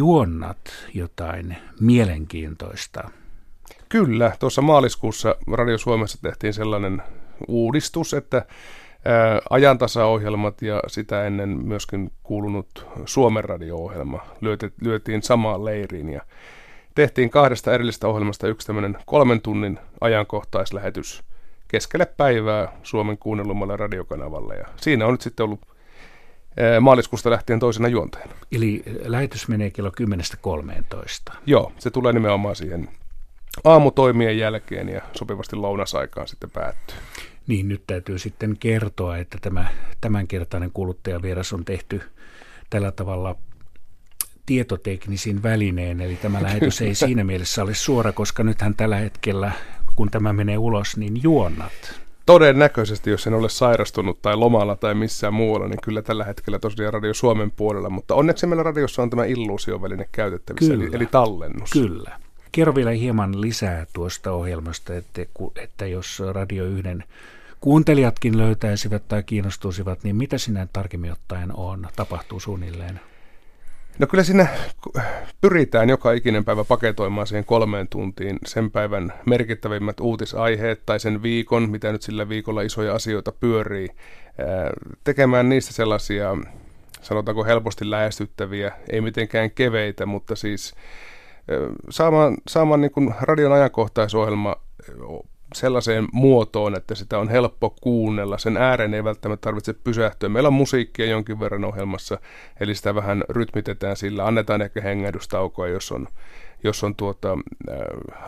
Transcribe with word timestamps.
juonnat 0.00 0.58
jotain 0.94 1.56
mielenkiintoista. 1.80 3.10
Kyllä, 3.88 4.32
tuossa 4.38 4.62
maaliskuussa 4.62 5.36
Radio 5.52 5.78
Suomessa 5.78 6.18
tehtiin 6.22 6.52
sellainen 6.52 7.02
uudistus, 7.48 8.14
että 8.14 8.46
ajantasaohjelmat 9.50 10.62
ja 10.62 10.82
sitä 10.86 11.26
ennen 11.26 11.48
myöskin 11.48 12.12
kuulunut 12.22 12.86
Suomen 13.04 13.44
radio-ohjelma 13.44 14.26
lyötiin 14.80 15.22
samaan 15.22 15.64
leiriin 15.64 16.08
ja 16.08 16.20
tehtiin 16.94 17.30
kahdesta 17.30 17.72
erillistä 17.72 18.08
ohjelmasta 18.08 18.48
yksi 18.48 18.66
tämmöinen 18.66 18.98
kolmen 19.06 19.40
tunnin 19.40 19.78
ajankohtaislähetys 20.00 21.22
keskelle 21.68 22.06
päivää 22.16 22.72
Suomen 22.82 23.18
kuunnellumalle 23.18 23.76
radiokanavalle 23.76 24.54
ja 24.56 24.66
siinä 24.76 25.06
on 25.06 25.12
nyt 25.12 25.20
sitten 25.20 25.44
ollut 25.44 25.75
maaliskuusta 26.80 27.30
lähtien 27.30 27.58
toisena 27.58 27.88
juontajana. 27.88 28.32
Eli 28.52 28.82
lähetys 29.04 29.48
menee 29.48 29.70
kello 29.70 29.92
10.13. 31.30 31.36
Joo, 31.46 31.72
se 31.78 31.90
tulee 31.90 32.12
nimenomaan 32.12 32.56
siihen 32.56 32.88
aamutoimien 33.64 34.38
jälkeen 34.38 34.88
ja 34.88 35.00
sopivasti 35.12 35.56
lounasaikaan 35.56 36.28
sitten 36.28 36.50
päättyy. 36.50 36.96
Niin, 37.46 37.68
nyt 37.68 37.82
täytyy 37.86 38.18
sitten 38.18 38.56
kertoa, 38.60 39.16
että 39.16 39.38
tämä 39.40 39.66
tämänkertainen 40.00 40.70
kuluttajavieras 40.72 41.52
on 41.52 41.64
tehty 41.64 42.00
tällä 42.70 42.92
tavalla 42.92 43.36
tietoteknisin 44.46 45.42
välineen, 45.42 46.00
eli 46.00 46.16
tämä 46.16 46.42
lähetys 46.42 46.80
ei 46.80 46.94
siinä 47.04 47.24
mielessä 47.24 47.62
ole 47.62 47.74
suora, 47.74 48.12
koska 48.12 48.44
nythän 48.44 48.74
tällä 48.74 48.96
hetkellä, 48.96 49.52
kun 49.96 50.10
tämä 50.10 50.32
menee 50.32 50.58
ulos, 50.58 50.96
niin 50.96 51.22
juonnat. 51.22 52.05
Todennäköisesti, 52.26 53.10
jos 53.10 53.26
en 53.26 53.34
ole 53.34 53.48
sairastunut 53.48 54.22
tai 54.22 54.36
lomalla 54.36 54.76
tai 54.76 54.94
missään 54.94 55.34
muualla, 55.34 55.68
niin 55.68 55.80
kyllä 55.84 56.02
tällä 56.02 56.24
hetkellä 56.24 56.58
tosiaan 56.58 56.92
Radio 56.92 57.14
Suomen 57.14 57.50
puolella, 57.50 57.90
mutta 57.90 58.14
onneksi 58.14 58.46
meillä 58.46 58.62
radiossa 58.62 59.02
on 59.02 59.10
tämä 59.10 59.24
illuusioväline 59.24 60.08
käytettävissä, 60.12 60.72
kyllä, 60.72 60.84
eli, 60.84 60.96
eli 60.96 61.06
tallennus. 61.06 61.70
Kyllä. 61.70 62.18
Kerro 62.52 62.74
vielä 62.74 62.90
hieman 62.90 63.40
lisää 63.40 63.86
tuosta 63.92 64.32
ohjelmasta, 64.32 64.94
että, 64.94 65.22
että 65.62 65.86
jos 65.86 66.22
Radio 66.32 66.64
1 66.64 66.82
kuuntelijatkin 67.60 68.38
löytäisivät 68.38 69.08
tai 69.08 69.22
kiinnostuisivat, 69.22 70.04
niin 70.04 70.16
mitä 70.16 70.38
sinä 70.38 70.68
tarkemmin 70.72 71.12
ottaen 71.12 71.56
on, 71.56 71.88
tapahtuu 71.96 72.40
suunnilleen? 72.40 73.00
No 73.98 74.06
kyllä 74.06 74.24
siinä 74.24 74.46
pyritään 75.40 75.88
joka 75.88 76.12
ikinen 76.12 76.44
päivä 76.44 76.64
paketoimaan 76.64 77.26
siihen 77.26 77.44
kolmeen 77.44 77.88
tuntiin 77.88 78.38
sen 78.46 78.70
päivän 78.70 79.12
merkittävimmät 79.26 80.00
uutisaiheet 80.00 80.82
tai 80.86 81.00
sen 81.00 81.22
viikon, 81.22 81.70
mitä 81.70 81.92
nyt 81.92 82.02
sillä 82.02 82.28
viikolla 82.28 82.62
isoja 82.62 82.94
asioita 82.94 83.32
pyörii, 83.32 83.88
tekemään 85.04 85.48
niistä 85.48 85.72
sellaisia, 85.72 86.36
sanotaanko 87.02 87.44
helposti 87.44 87.90
lähestyttäviä, 87.90 88.72
ei 88.90 89.00
mitenkään 89.00 89.50
keveitä, 89.50 90.06
mutta 90.06 90.36
siis 90.36 90.74
saamaan, 91.90 92.36
saamaan 92.48 92.80
niin 92.80 92.90
kuin 92.92 93.14
radion 93.20 93.52
ajankohtaisohjelma 93.52 94.56
sellaiseen 95.54 96.08
muotoon, 96.12 96.76
että 96.76 96.94
sitä 96.94 97.18
on 97.18 97.28
helppo 97.28 97.74
kuunnella. 97.80 98.38
Sen 98.38 98.56
ääreen 98.56 98.94
ei 98.94 99.04
välttämättä 99.04 99.44
tarvitse 99.44 99.72
pysähtyä. 99.72 100.28
Meillä 100.28 100.46
on 100.46 100.52
musiikkia 100.52 101.06
jonkin 101.06 101.40
verran 101.40 101.64
ohjelmassa, 101.64 102.18
eli 102.60 102.74
sitä 102.74 102.94
vähän 102.94 103.24
rytmitetään 103.28 103.96
sillä. 103.96 104.26
Annetaan 104.26 104.62
ehkä 104.62 104.80
hengähdystaukoa, 104.80 105.68
jos 105.68 105.92
on, 105.92 106.08
jos 106.64 106.84
on 106.84 106.94
tuota, 106.94 107.38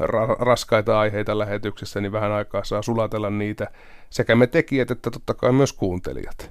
ra- 0.00 0.36
raskaita 0.38 1.00
aiheita 1.00 1.38
lähetyksessä, 1.38 2.00
niin 2.00 2.12
vähän 2.12 2.32
aikaa 2.32 2.64
saa 2.64 2.82
sulatella 2.82 3.30
niitä. 3.30 3.70
Sekä 4.10 4.36
me 4.36 4.46
tekijät 4.46 4.90
että 4.90 5.10
totta 5.10 5.34
kai 5.34 5.52
myös 5.52 5.72
kuuntelijat. 5.72 6.50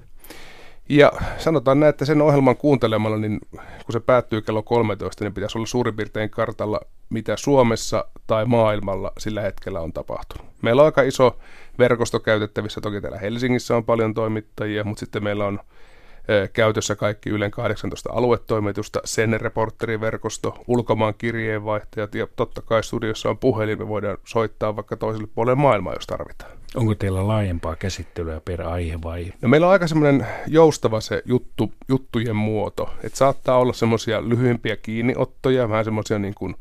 Ja 0.89 1.11
sanotaan 1.37 1.79
näin, 1.79 1.89
että 1.89 2.05
sen 2.05 2.21
ohjelman 2.21 2.57
kuuntelemalla, 2.57 3.17
niin 3.17 3.39
kun 3.51 3.93
se 3.93 3.99
päättyy 3.99 4.41
kello 4.41 4.63
13, 4.63 5.23
niin 5.23 5.33
pitäisi 5.33 5.57
olla 5.57 5.67
suurin 5.67 5.95
piirtein 5.95 6.29
kartalla, 6.29 6.79
mitä 7.09 7.37
Suomessa 7.37 8.05
tai 8.27 8.45
maailmalla 8.45 9.11
sillä 9.17 9.41
hetkellä 9.41 9.79
on 9.79 9.93
tapahtunut. 9.93 10.47
Meillä 10.61 10.81
on 10.81 10.85
aika 10.85 11.01
iso 11.01 11.37
verkosto 11.79 12.19
käytettävissä, 12.19 12.81
toki 12.81 13.01
täällä 13.01 13.19
Helsingissä 13.19 13.75
on 13.75 13.85
paljon 13.85 14.13
toimittajia, 14.13 14.83
mutta 14.83 14.99
sitten 14.99 15.23
meillä 15.23 15.45
on 15.45 15.59
käytössä 16.53 16.95
kaikki 16.95 17.29
Ylen 17.29 17.51
18 17.51 18.09
aluetoimitusta, 18.13 18.99
sen 19.05 19.41
reporteriverkosto, 19.41 20.63
ulkomaan 20.67 21.13
kirjeenvaihtajat 21.17 22.15
ja 22.15 22.27
totta 22.35 22.61
kai 22.61 22.83
studiossa 22.83 23.29
on 23.29 23.37
puhelin, 23.37 23.79
me 23.79 23.87
voidaan 23.87 24.17
soittaa 24.23 24.75
vaikka 24.75 24.97
toiselle 24.97 25.27
puolelle 25.35 25.61
maailmaa, 25.61 25.93
jos 25.93 26.07
tarvitaan. 26.07 26.51
Onko 26.75 26.95
teillä 26.95 27.27
laajempaa 27.27 27.75
käsittelyä 27.75 28.41
per 28.45 28.61
aihe 28.61 29.01
vai? 29.03 29.33
No 29.41 29.49
meillä 29.49 29.67
on 29.67 29.73
aika 29.73 29.87
semmoinen 29.87 30.27
joustava 30.47 31.01
se 31.01 31.21
juttu, 31.25 31.71
juttujen 31.87 32.35
muoto, 32.35 32.89
että 33.03 33.17
saattaa 33.17 33.57
olla 33.57 33.73
semmoisia 33.73 34.29
lyhyempiä 34.29 34.75
kiinniottoja, 34.75 35.69
vähän 35.69 35.85
semmoisia 35.85 36.19
niin 36.19 36.33
kuin 36.35 36.55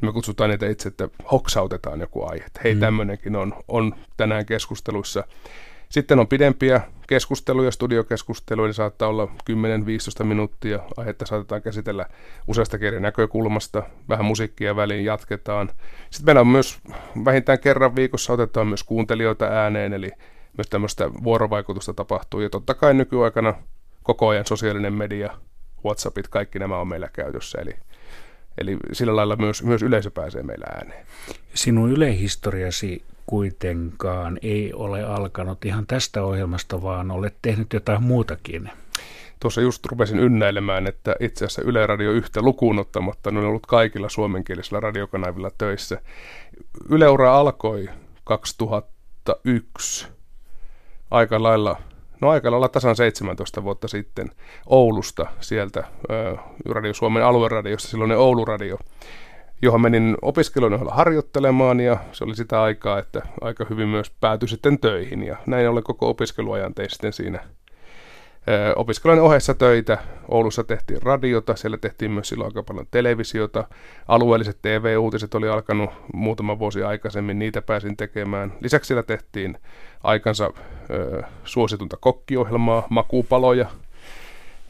me 0.00 0.12
kutsutaan 0.12 0.50
niitä 0.50 0.68
itse, 0.68 0.88
että 0.88 1.08
hoksautetaan 1.32 2.00
joku 2.00 2.24
aihe. 2.26 2.44
Hei, 2.64 2.74
mm. 2.74 2.80
tämmöinenkin 2.80 3.36
on, 3.36 3.54
on 3.68 3.94
tänään 4.16 4.46
keskusteluissa. 4.46 5.24
Sitten 5.94 6.18
on 6.18 6.28
pidempiä 6.28 6.80
keskusteluja, 7.06 7.70
studiokeskusteluja, 7.70 8.66
niin 8.66 8.74
saattaa 8.74 9.08
olla 9.08 9.28
10-15 10.22 10.24
minuuttia. 10.24 10.78
Aihetta 10.96 11.26
saatetaan 11.26 11.62
käsitellä 11.62 12.06
useasta 12.46 12.78
eri 12.80 13.00
näkökulmasta, 13.00 13.82
vähän 14.08 14.24
musiikkia 14.24 14.76
väliin 14.76 15.04
jatketaan. 15.04 15.70
Sitten 16.10 16.26
meillä 16.26 16.40
on 16.40 16.46
myös 16.46 16.78
vähintään 17.24 17.58
kerran 17.58 17.96
viikossa 17.96 18.32
otetaan 18.32 18.66
myös 18.66 18.84
kuuntelijoita 18.84 19.44
ääneen, 19.44 19.92
eli 19.92 20.10
myös 20.56 20.66
tämmöistä 20.70 21.10
vuorovaikutusta 21.24 21.94
tapahtuu. 21.94 22.40
Ja 22.40 22.50
totta 22.50 22.74
kai 22.74 22.94
nykyaikana 22.94 23.54
koko 24.02 24.28
ajan 24.28 24.46
sosiaalinen 24.46 24.92
media, 24.92 25.38
Whatsappit, 25.84 26.28
kaikki 26.28 26.58
nämä 26.58 26.78
on 26.78 26.88
meillä 26.88 27.08
käytössä, 27.12 27.58
eli 27.60 27.74
Eli 28.58 28.76
sillä 28.92 29.16
lailla 29.16 29.36
myös, 29.36 29.62
myös 29.62 29.82
yleisö 29.82 30.10
pääsee 30.10 30.42
meillä 30.42 30.66
ääneen. 30.74 31.06
Sinun 31.54 31.92
ylehistoriasi 31.92 33.02
kuitenkaan 33.26 34.38
ei 34.42 34.72
ole 34.72 35.02
alkanut 35.02 35.64
ihan 35.64 35.86
tästä 35.86 36.22
ohjelmasta, 36.22 36.82
vaan 36.82 37.10
olet 37.10 37.34
tehnyt 37.42 37.72
jotain 37.72 38.02
muutakin. 38.02 38.70
Tuossa 39.40 39.60
just 39.60 39.86
rupesin 39.86 40.18
ynnäilemään, 40.18 40.86
että 40.86 41.16
itse 41.20 41.44
asiassa 41.44 41.62
Yle 41.62 41.86
Radio 41.86 42.10
yhtä 42.10 42.42
lukuun 42.42 42.78
ottamatta 42.78 43.30
on 43.30 43.36
ollut 43.36 43.66
kaikilla 43.66 44.08
suomenkielisillä 44.08 44.80
radiokanavilla 44.80 45.50
töissä. 45.58 46.00
Yleura 46.88 47.38
alkoi 47.38 47.88
2001 48.24 50.08
aika 51.10 51.42
lailla, 51.42 51.76
no 52.20 52.30
aika 52.30 52.50
lailla 52.50 52.68
tasan 52.68 52.96
17 52.96 53.64
vuotta 53.64 53.88
sitten 53.88 54.30
Oulusta 54.66 55.26
sieltä 55.40 55.84
Radio 56.70 56.94
Suomen 56.94 57.24
alueradiosta, 57.24 57.88
silloin 57.88 58.12
Oulu 58.12 58.44
Radio 58.44 58.78
johon 59.64 59.80
menin 59.80 60.16
opiskelujen 60.22 60.80
harjoittelemaan 60.90 61.80
ja 61.80 61.98
se 62.12 62.24
oli 62.24 62.36
sitä 62.36 62.62
aikaa, 62.62 62.98
että 62.98 63.22
aika 63.40 63.66
hyvin 63.70 63.88
myös 63.88 64.12
päätyi 64.20 64.48
sitten 64.48 64.78
töihin 64.78 65.22
ja 65.22 65.36
näin 65.46 65.68
ollen 65.68 65.82
koko 65.82 66.08
opiskeluajan 66.08 66.74
tein 66.74 66.90
sitten 66.90 67.12
siinä 67.12 67.40
opiskelujen 68.76 69.22
ohessa 69.22 69.54
töitä. 69.54 69.98
Oulussa 70.28 70.64
tehtiin 70.64 71.02
radiota, 71.02 71.56
siellä 71.56 71.78
tehtiin 71.78 72.10
myös 72.10 72.28
silloin 72.28 72.48
aika 72.48 72.62
paljon 72.62 72.86
televisiota. 72.90 73.64
Alueelliset 74.08 74.58
TV-uutiset 74.62 75.34
oli 75.34 75.48
alkanut 75.48 75.90
muutama 76.14 76.58
vuosi 76.58 76.82
aikaisemmin, 76.82 77.38
niitä 77.38 77.62
pääsin 77.62 77.96
tekemään. 77.96 78.52
Lisäksi 78.60 78.88
siellä 78.88 79.02
tehtiin 79.02 79.58
aikansa 80.02 80.52
ö, 80.90 81.22
suositunta 81.44 81.96
kokkiohjelmaa, 82.00 82.86
makupaloja, 82.90 83.66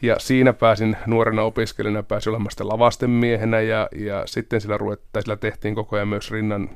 ja 0.05 0.17
siinä 0.19 0.53
pääsin 0.53 0.97
nuorena 1.07 1.43
opiskelijana, 1.43 2.03
pääsin 2.03 2.31
olemaan 2.31 2.51
sitten 2.51 2.69
lavasten 2.69 3.11
miehenä 3.11 3.61
ja, 3.61 3.89
ja 3.97 4.23
sitten 4.27 4.61
sillä, 4.61 4.77
ruvettiin, 4.77 5.23
sillä 5.23 5.37
tehtiin 5.37 5.75
koko 5.75 5.97
ajan 5.97 6.09
myös 6.09 6.31
rinnan 6.31 6.71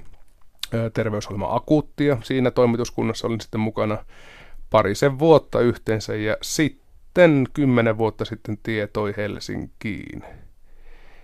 terveysohjelma 0.95 1.55
akuuttia. 1.55 2.19
Siinä 2.23 2.51
toimituskunnassa 2.51 3.27
olin 3.27 3.41
sitten 3.41 3.61
mukana 3.61 3.99
parisen 4.71 5.19
vuotta 5.19 5.61
yhteensä 5.61 6.15
ja 6.15 6.37
sitten 6.43 7.47
kymmenen 7.55 7.99
vuotta 7.99 8.25
sitten 8.25 8.59
tietoi 8.63 9.15
Helsinkiin. 9.17 10.25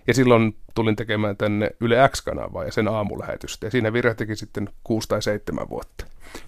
Ja 0.07 0.13
silloin 0.13 0.55
tulin 0.75 0.95
tekemään 0.95 1.37
tänne 1.37 1.71
Yle 1.79 2.09
X-kanavaa 2.09 2.63
ja 2.63 2.71
sen 2.71 2.87
aamulähetystä. 2.87 3.67
Ja 3.67 3.71
siinä 3.71 3.93
virhatikin 3.93 4.37
sitten 4.37 4.69
kuusi 4.83 5.07
tai 5.07 5.21
seitsemän 5.21 5.69
vuotta. 5.69 6.05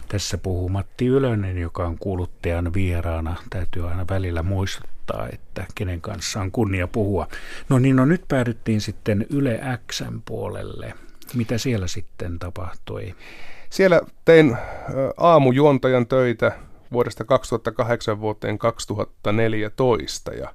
Tässä 0.08 0.38
puhuu 0.38 0.70
Matti 0.70 1.06
Ylönen, 1.08 1.58
joka 1.58 1.86
on 1.88 1.98
kuuluttajan 2.00 2.74
vieraana. 2.74 3.36
Täytyy 3.50 3.90
aina 3.90 4.06
välillä 4.10 4.44
muistuttaa, 4.44 4.97
että 5.34 5.66
kenen 5.76 6.02
kanssa 6.02 6.42
on 6.42 6.52
kunnia 6.52 6.88
puhua. 6.88 7.28
No 7.70 7.80
niin, 7.80 7.96
no 7.96 8.06
nyt 8.06 8.24
päädyttiin 8.28 8.82
sitten 8.82 9.26
Yle 9.30 9.60
Xn 9.92 10.22
puolelle. 10.26 10.94
Mitä 11.34 11.58
siellä 11.58 11.88
sitten 11.88 12.40
tapahtui? 12.40 13.16
Siellä 13.70 14.02
tein 14.26 14.58
aamujuontajan 15.18 16.08
töitä 16.08 16.52
vuodesta 16.92 17.24
2008 17.24 18.22
vuoteen 18.22 18.58
2014 18.58 20.34
ja 20.34 20.54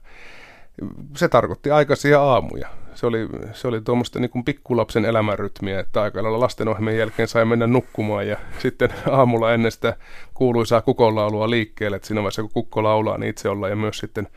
se 1.17 1.29
tarkoitti 1.29 1.71
aikaisia 1.71 2.23
aamuja. 2.23 2.69
Se 2.95 3.07
oli, 3.07 3.29
se 3.53 3.69
oli 3.69 3.81
tuommoista 3.81 4.21
niin 4.21 4.45
pikkulapsen 4.45 5.05
elämänrytmiä, 5.05 5.81
että 5.81 6.03
aika 6.03 6.23
lailla 6.23 6.41
lastenohjelmien 6.41 6.99
jälkeen 6.99 7.29
sai 7.29 7.45
mennä 7.45 7.67
nukkumaan 7.67 8.29
ja 8.29 8.37
sitten 8.63 8.91
aamulla 9.11 9.55
ennen 9.55 9.73
sitä 9.73 9.97
kuuluisaa 10.35 10.83
kukonlaulua 10.83 11.51
liikkeelle, 11.51 11.97
että 11.97 12.09
siinä 12.09 12.21
vaiheessa 12.21 12.43
kun 12.43 12.51
kukko 12.53 12.83
laulaa, 12.83 13.19
niin 13.19 13.31
itse 13.31 13.49
ollaan 13.49 13.73
ja 13.73 13.77
myös 13.77 13.99
sitten 13.99 14.29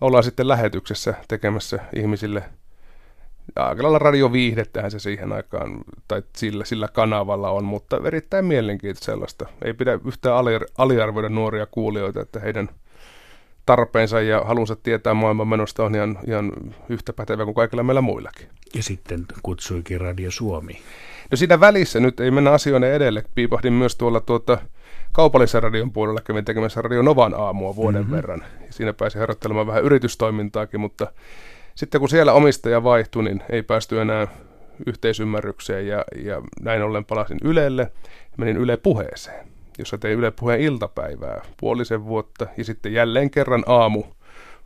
ollaan 0.00 0.24
sitten 0.24 0.48
lähetyksessä 0.48 1.14
tekemässä 1.28 1.78
ihmisille 1.96 2.42
aika 3.56 3.82
lailla 3.82 3.98
radioviihdettähän 3.98 4.90
se 4.90 4.98
siihen 4.98 5.32
aikaan, 5.32 5.78
tai 6.08 6.22
sillä, 6.36 6.64
sillä 6.64 6.88
kanavalla 6.88 7.50
on, 7.50 7.64
mutta 7.64 8.00
erittäin 8.04 8.44
mielenkiintoista 8.44 9.04
sellaista. 9.04 9.46
Ei 9.64 9.74
pidä 9.74 9.98
yhtään 10.06 10.36
aliarvoida 10.78 11.28
nuoria 11.28 11.66
kuulijoita, 11.66 12.20
että 12.20 12.40
heidän 12.40 12.68
tarpeensa 13.66 14.20
ja 14.20 14.40
halunsa 14.44 14.76
tietää 14.76 15.14
maailman 15.14 15.48
menosta 15.48 15.84
on 15.84 15.94
ihan, 15.94 16.18
ihan 16.26 16.52
yhtä 16.88 17.12
pätevä 17.12 17.44
kuin 17.44 17.54
kaikilla 17.54 17.82
meillä 17.82 18.00
muillakin. 18.00 18.48
Ja 18.74 18.82
sitten 18.82 19.26
kutsuikin 19.42 20.00
Radio 20.00 20.30
Suomi. 20.30 20.80
No 21.30 21.36
siinä 21.36 21.60
välissä, 21.60 22.00
nyt 22.00 22.20
ei 22.20 22.30
mennä 22.30 22.50
asioiden 22.50 22.92
edelle, 22.92 23.24
piipahdin 23.34 23.72
myös 23.72 23.96
tuolla 23.96 24.20
tuota, 24.20 24.58
kaupallisen 25.12 25.62
radion 25.62 25.92
puolella, 25.92 26.20
kävin 26.20 26.44
tekemässä 26.44 26.82
Radio 26.82 27.02
Novan 27.02 27.34
aamua 27.34 27.76
vuoden 27.76 28.00
mm-hmm. 28.00 28.16
verran. 28.16 28.44
Siinä 28.70 28.92
pääsi 28.92 29.18
harjoittelemaan 29.18 29.66
vähän 29.66 29.84
yritystoimintaakin, 29.84 30.80
mutta 30.80 31.12
sitten 31.74 31.98
kun 32.00 32.08
siellä 32.08 32.32
omistaja 32.32 32.84
vaihtui, 32.84 33.24
niin 33.24 33.42
ei 33.50 33.62
päästy 33.62 34.00
enää 34.00 34.26
yhteisymmärrykseen 34.86 35.86
ja, 35.86 36.04
ja 36.24 36.42
näin 36.60 36.82
ollen 36.82 37.04
palasin 37.04 37.38
Ylelle 37.44 37.82
ja 38.22 38.36
menin 38.36 38.56
Yle 38.56 38.76
puheeseen, 38.76 39.46
jossa 39.78 39.98
tein 39.98 40.18
Yle 40.18 40.30
puheen 40.30 40.60
iltapäivää 40.60 41.42
puolisen 41.56 42.04
vuotta 42.04 42.46
ja 42.56 42.64
sitten 42.64 42.92
jälleen 42.92 43.30
kerran 43.30 43.64
aamu, 43.66 44.04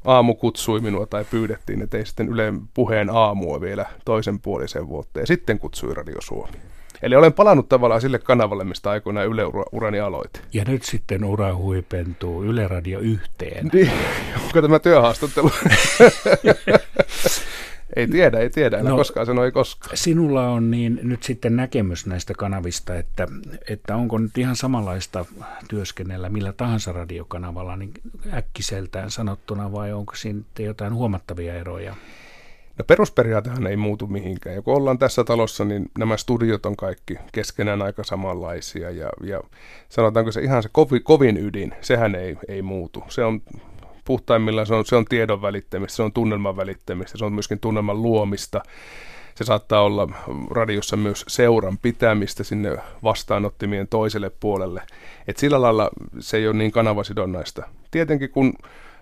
aamu 0.05 0.35
kutsui 0.35 0.81
minua 0.81 1.07
tai 1.07 1.25
pyydettiin, 1.31 1.83
että 1.83 1.99
ei 1.99 2.07
sitten 2.07 2.29
Yle 2.29 2.53
puheen 2.75 3.11
aamua 3.11 3.61
vielä 3.61 3.87
toisen 4.05 4.41
puolisen 4.41 4.89
vuotta 4.89 5.21
ja 5.21 5.27
sitten 5.27 5.59
kutsui 5.59 5.95
Radio 5.95 6.21
Suomi. 6.21 6.57
Eli 7.03 7.17
olen 7.17 7.33
palannut 7.33 7.69
tavallaan 7.69 8.01
sille 8.01 8.19
kanavalle, 8.19 8.65
mistä 8.65 8.91
aikoinaan 8.91 9.27
Yle 9.27 9.43
urani 9.73 10.01
aloitin. 10.01 10.43
Ja 10.53 10.65
nyt 10.69 10.83
sitten 10.83 11.25
ura 11.25 11.55
huipentuu 11.55 12.45
Yle 12.45 12.69
Radio 12.69 12.99
yhteen. 12.99 13.71
Niin, 13.73 13.91
onko 14.45 14.63
tämä 14.63 14.79
työhaastattelu? 14.79 15.51
ei 17.97 18.09
tiedä, 18.09 18.39
ei 18.39 18.51
tiedä, 18.51 18.79
en 18.79 18.85
no, 18.85 18.97
koskaan 18.97 19.27
sanoi 19.27 19.53
koskaan. 19.53 19.97
Sinulla 19.97 20.49
on 20.49 20.71
niin 20.71 21.01
nyt 21.03 21.23
sitten 21.23 21.57
näkemys 21.57 22.07
näistä 22.07 22.35
kanavista, 22.39 22.97
että, 22.97 23.27
että 23.69 23.97
onko 23.97 24.19
nyt 24.19 24.39
ihan 24.39 24.57
samanlaista 24.57 25.25
työskennellä 25.69 26.29
millä 26.29 26.53
tahansa 26.53 26.93
radiokanavalla 26.93 27.77
niin 27.77 27.93
äkkiseltään 28.33 29.11
sanottuna 29.11 29.73
vai 29.73 29.93
onko 29.93 30.15
siinä 30.15 30.41
jotain 30.59 30.95
huomattavia 30.95 31.55
eroja? 31.55 31.95
No 32.79 32.85
perusperiaatehan 32.85 33.67
ei 33.67 33.77
muutu 33.77 34.07
mihinkään. 34.07 34.57
Ja 34.57 34.63
kun 34.63 34.75
ollaan 34.75 34.99
tässä 34.99 35.25
talossa, 35.25 35.65
niin 35.65 35.91
nämä 35.99 36.17
studiot 36.17 36.67
on 36.67 36.77
kaikki 36.77 37.19
keskenään 37.33 37.83
aika 37.83 38.05
samanlaisia. 38.05 38.91
Ja, 38.91 39.11
ja 39.23 39.41
sanotaanko 39.89 40.33
se 40.33 40.41
ihan 40.41 40.63
se 40.63 40.69
kovin, 40.73 41.03
kovin 41.03 41.37
ydin, 41.37 41.75
sehän 41.81 42.15
ei, 42.15 42.37
ei 42.49 42.63
muutu. 42.63 43.05
Se 43.09 43.25
on 43.25 43.43
puhtaimmillaan, 44.11 44.67
se 44.67 44.75
on, 44.75 44.87
se 44.87 44.97
on 44.97 45.05
tiedon 45.05 45.43
välittämistä, 45.43 45.97
se 45.97 46.03
on 46.03 46.13
tunnelman 46.13 46.57
välittämistä, 46.57 47.19
se 47.19 47.25
on 47.25 47.33
myöskin 47.33 47.61
tunnelman 47.61 48.03
luomista. 48.03 48.63
Se 49.35 49.45
saattaa 49.45 49.83
olla 49.83 50.09
radiossa 50.51 50.97
myös 50.97 51.25
seuran 51.29 51.79
pitämistä 51.79 52.45
sinne 52.45 52.77
vastaanottimien 53.03 53.89
toiselle 53.89 54.31
puolelle. 54.41 54.83
Et 55.29 55.37
sillä 55.37 55.63
lailla 55.63 55.91
se 56.19 56.37
ei 56.37 56.49
ole 56.49 56.57
niin 56.57 56.73
kanavasidonnaista. 56.73 57.63
Tietenkin 57.91 58.31
kun 58.31 58.55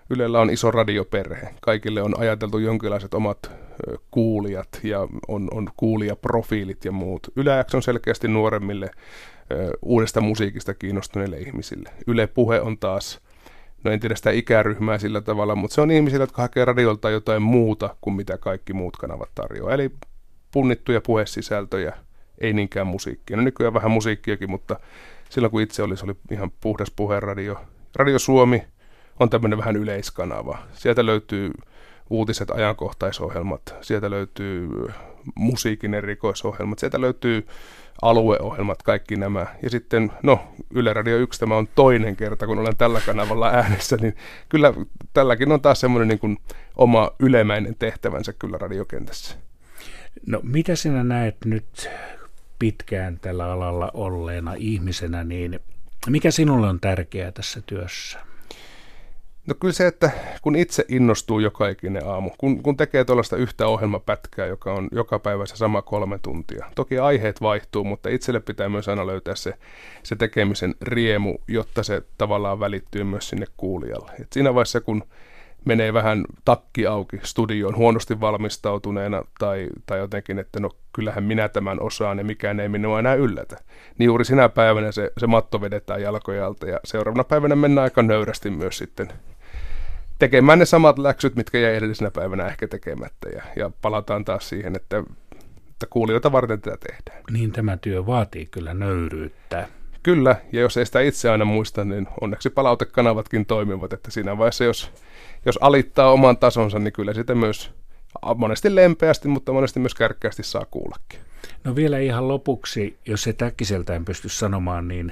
Ylellä 0.09 0.39
on 0.39 0.49
iso 0.49 0.71
radioperhe. 0.71 1.49
Kaikille 1.61 2.01
on 2.01 2.19
ajateltu 2.19 2.57
jonkinlaiset 2.57 3.13
omat 3.13 3.51
kuulijat 4.11 4.79
ja 4.83 4.99
on, 5.27 5.47
on 5.51 5.69
kuulijaprofiilit 5.77 6.85
ja 6.85 6.91
muut. 6.91 7.27
Yle 7.35 7.65
X 7.67 7.75
on 7.75 7.83
selkeästi 7.83 8.27
nuoremmille 8.27 8.89
uudesta 9.81 10.21
musiikista 10.21 10.73
kiinnostuneille 10.73 11.37
ihmisille. 11.37 11.89
Yle 12.07 12.27
Puhe 12.27 12.61
on 12.61 12.77
taas, 12.77 13.19
no 13.83 13.91
en 13.91 13.99
tiedä 13.99 14.15
sitä 14.15 14.31
ikäryhmää 14.31 14.97
sillä 14.97 15.21
tavalla, 15.21 15.55
mutta 15.55 15.75
se 15.75 15.81
on 15.81 15.91
ihmisille, 15.91 16.23
jotka 16.23 16.41
hakee 16.41 16.65
radiolta 16.65 17.09
jotain 17.09 17.41
muuta 17.41 17.95
kuin 18.01 18.13
mitä 18.13 18.37
kaikki 18.37 18.73
muut 18.73 18.97
kanavat 18.97 19.29
tarjoaa. 19.35 19.73
Eli 19.73 19.91
punnittuja 20.51 21.01
puhesisältöjä, 21.01 21.93
ei 22.41 22.53
niinkään 22.53 22.87
musiikkia. 22.87 23.37
No 23.37 23.43
nykyään 23.43 23.73
vähän 23.73 23.91
musiikkiakin, 23.91 24.49
mutta 24.49 24.79
silloin 25.29 25.51
kun 25.51 25.61
itse 25.61 25.83
oli, 25.83 25.97
se 25.97 26.05
oli 26.05 26.15
ihan 26.31 26.51
puhdas 26.61 26.91
puheradio. 26.91 27.61
Radio 27.95 28.19
Suomi, 28.19 28.63
on 29.19 29.29
tämmöinen 29.29 29.59
vähän 29.59 29.75
yleiskanava. 29.75 30.57
Sieltä 30.73 31.05
löytyy 31.05 31.51
uutiset, 32.09 32.51
ajankohtaisohjelmat, 32.51 33.75
sieltä 33.81 34.09
löytyy 34.09 34.69
musiikin 35.35 35.93
erikoisohjelmat, 35.93 36.79
sieltä 36.79 37.01
löytyy 37.01 37.47
alueohjelmat, 38.01 38.83
kaikki 38.83 39.15
nämä. 39.15 39.45
Ja 39.63 39.69
sitten, 39.69 40.11
no, 40.23 40.39
Yle 40.73 40.93
Radio 40.93 41.17
1, 41.17 41.39
tämä 41.39 41.57
on 41.57 41.67
toinen 41.75 42.15
kerta, 42.15 42.47
kun 42.47 42.59
olen 42.59 42.77
tällä 42.77 43.01
kanavalla 43.05 43.49
äänessä, 43.49 43.97
niin 44.01 44.15
kyllä 44.49 44.73
tälläkin 45.13 45.51
on 45.51 45.61
taas 45.61 45.79
semmoinen 45.79 46.07
niin 46.07 46.19
kuin 46.19 46.37
oma 46.75 47.11
ylemäinen 47.19 47.75
tehtävänsä 47.79 48.33
kyllä 48.33 48.57
radiokentässä. 48.57 49.35
No, 50.27 50.39
mitä 50.43 50.75
sinä 50.75 51.03
näet 51.03 51.37
nyt 51.45 51.89
pitkään 52.59 53.19
tällä 53.19 53.51
alalla 53.51 53.91
olleena 53.93 54.53
ihmisenä, 54.53 55.23
niin 55.23 55.59
mikä 56.07 56.31
sinulle 56.31 56.67
on 56.67 56.79
tärkeää 56.79 57.31
tässä 57.31 57.61
työssä? 57.65 58.28
No 59.49 59.55
kyllä 59.59 59.73
se, 59.73 59.87
että 59.87 60.11
kun 60.41 60.55
itse 60.55 60.85
innostuu 60.87 61.39
joka 61.39 61.69
ikinen 61.69 62.07
aamu, 62.07 62.29
kun, 62.37 62.63
kun 62.63 62.77
tekee 62.77 63.05
tuollaista 63.05 63.37
yhtä 63.37 63.67
ohjelmapätkää, 63.67 64.45
joka 64.45 64.73
on 64.73 64.87
joka 64.91 65.19
päivä 65.19 65.45
se 65.45 65.55
sama 65.55 65.81
kolme 65.81 66.19
tuntia. 66.21 66.65
Toki 66.75 66.99
aiheet 66.99 67.41
vaihtuu, 67.41 67.83
mutta 67.83 68.09
itselle 68.09 68.39
pitää 68.39 68.69
myös 68.69 68.87
aina 68.87 69.07
löytää 69.07 69.35
se, 69.35 69.53
se 70.03 70.15
tekemisen 70.15 70.75
riemu, 70.81 71.37
jotta 71.47 71.83
se 71.83 72.01
tavallaan 72.17 72.59
välittyy 72.59 73.03
myös 73.03 73.29
sinne 73.29 73.45
kuulijalle. 73.57 74.11
Et 74.21 74.27
siinä 74.33 74.53
vaiheessa, 74.53 74.81
kun 74.81 75.03
menee 75.65 75.93
vähän 75.93 76.25
takki 76.45 76.87
auki 76.87 77.19
studioon 77.23 77.75
huonosti 77.75 78.19
valmistautuneena 78.19 79.23
tai, 79.39 79.67
tai 79.85 79.99
jotenkin, 79.99 80.39
että 80.39 80.59
no 80.59 80.69
kyllähän 80.93 81.23
minä 81.23 81.49
tämän 81.49 81.81
osaan 81.81 82.17
ja 82.17 82.23
mikään 82.23 82.59
ei 82.59 82.69
minua 82.69 82.99
enää 82.99 83.15
yllätä. 83.15 83.57
Niin 83.97 84.05
juuri 84.05 84.25
sinä 84.25 84.49
päivänä 84.49 84.91
se, 84.91 85.11
se 85.17 85.27
matto 85.27 85.61
vedetään 85.61 86.01
jalkojalta 86.01 86.67
ja 86.67 86.79
seuraavana 86.83 87.23
päivänä 87.23 87.55
mennään 87.55 87.83
aika 87.83 88.03
nöyrästi 88.03 88.49
myös 88.49 88.77
sitten 88.77 89.07
tekemään 90.19 90.59
ne 90.59 90.65
samat 90.65 90.99
läksyt, 90.99 91.35
mitkä 91.35 91.57
jäi 91.59 91.75
edellisenä 91.75 92.11
päivänä 92.11 92.47
ehkä 92.47 92.67
tekemättä. 92.67 93.29
Ja, 93.29 93.43
ja 93.55 93.71
palataan 93.81 94.25
taas 94.25 94.49
siihen, 94.49 94.75
että, 94.75 95.03
että 95.69 95.87
kuulijoita 95.89 96.31
varten 96.31 96.61
tätä 96.61 96.77
tehdään. 96.87 97.23
Niin 97.31 97.51
tämä 97.51 97.77
työ 97.77 98.05
vaatii 98.05 98.45
kyllä 98.45 98.73
nöyryyttä. 98.73 99.67
Kyllä, 100.03 100.35
ja 100.51 100.59
jos 100.59 100.77
ei 100.77 100.85
sitä 100.85 101.01
itse 101.01 101.29
aina 101.29 101.45
muista, 101.45 101.85
niin 101.85 102.07
onneksi 102.21 102.49
palautekanavatkin 102.49 103.45
toimivat, 103.45 103.93
että 103.93 104.11
siinä 104.11 104.37
vaiheessa, 104.37 104.63
jos, 104.63 104.91
jos 105.45 105.57
alittaa 105.61 106.11
oman 106.11 106.37
tasonsa, 106.37 106.79
niin 106.79 106.93
kyllä 106.93 107.13
sitä 107.13 107.35
myös 107.35 107.71
monesti 108.35 108.75
lempeästi, 108.75 109.27
mutta 109.27 109.51
monesti 109.51 109.79
myös 109.79 109.95
kärkkäästi 109.95 110.43
saa 110.43 110.65
kuullakin. 110.71 111.19
No 111.63 111.75
vielä 111.75 111.99
ihan 111.99 112.27
lopuksi, 112.27 112.97
jos 113.05 113.23
se 113.23 113.33
täkkiseltään 113.33 114.05
pysty 114.05 114.29
sanomaan, 114.29 114.87
niin 114.87 115.11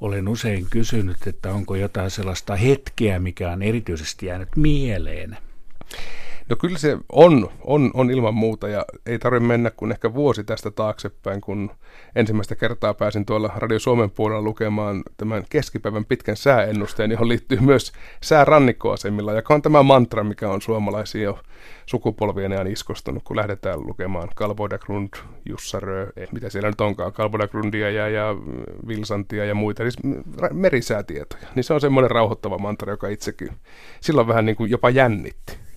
olen 0.00 0.28
usein 0.28 0.66
kysynyt, 0.70 1.26
että 1.26 1.52
onko 1.52 1.76
jotain 1.76 2.10
sellaista 2.10 2.56
hetkeä, 2.56 3.18
mikä 3.18 3.50
on 3.50 3.62
erityisesti 3.62 4.26
jäänyt 4.26 4.56
mieleen. 4.56 5.36
No 6.48 6.56
kyllä 6.56 6.78
se 6.78 6.98
on, 7.12 7.50
on, 7.64 7.90
on 7.94 8.10
ilman 8.10 8.34
muuta 8.34 8.68
ja 8.68 8.84
ei 9.06 9.18
tarvitse 9.18 9.46
mennä 9.46 9.70
kuin 9.70 9.92
ehkä 9.92 10.14
vuosi 10.14 10.44
tästä 10.44 10.70
taaksepäin, 10.70 11.40
kun 11.40 11.70
ensimmäistä 12.16 12.54
kertaa 12.54 12.94
pääsin 12.94 13.26
tuolla 13.26 13.52
Radio 13.56 13.78
Suomen 13.78 14.10
puolella 14.10 14.42
lukemaan 14.42 15.02
tämän 15.16 15.44
keskipäivän 15.50 16.04
pitkän 16.04 16.36
sääennusteen, 16.36 17.10
johon 17.10 17.28
liittyy 17.28 17.60
myös 17.60 17.92
säärannikkoasemilla, 18.22 19.32
joka 19.32 19.54
on 19.54 19.62
tämä 19.62 19.82
mantra, 19.82 20.24
mikä 20.24 20.50
on 20.50 20.62
suomalaisia 20.62 21.22
jo 21.22 21.38
sukupolvien 21.86 22.52
ajan 22.52 22.66
iskostunut, 22.66 23.22
kun 23.22 23.36
lähdetään 23.36 23.86
lukemaan 23.86 24.28
Kalbodagrund, 24.34 25.08
Jussarö, 25.48 26.12
eh, 26.16 26.28
mitä 26.32 26.50
siellä 26.50 26.68
nyt 26.68 26.80
onkaan, 26.80 27.12
Kalbodagrundia 27.12 27.90
ja, 27.90 28.08
ja 28.08 28.36
Vilsantia 28.88 29.44
ja 29.44 29.54
muita, 29.54 29.82
siis 29.82 29.98
merisäätietoja. 30.52 31.46
Niin 31.54 31.64
se 31.64 31.74
on 31.74 31.80
semmoinen 31.80 32.10
rauhoittava 32.10 32.58
mantra, 32.58 32.92
joka 32.92 33.08
itsekin 33.08 33.50
silloin 34.00 34.28
vähän 34.28 34.46
niin 34.46 34.56
kuin 34.56 34.70
jopa 34.70 34.90
jännitti. 34.90 35.67